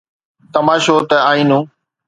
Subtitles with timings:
[0.53, 1.59] تماشو ته آئينو!